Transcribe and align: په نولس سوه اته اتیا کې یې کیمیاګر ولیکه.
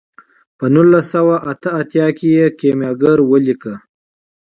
په 0.57 0.65
نولس 0.73 1.05
سوه 1.13 1.35
اته 1.51 1.69
اتیا 1.81 2.07
کې 2.17 2.27
یې 2.37 2.45
کیمیاګر 2.59 3.17
ولیکه. 3.25 3.73